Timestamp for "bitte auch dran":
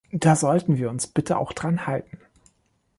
1.05-1.85